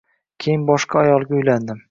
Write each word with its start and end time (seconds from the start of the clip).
Keyin 0.45 0.63
boshqa 0.71 0.99
ayolga 1.03 1.39
uylandim. 1.43 1.79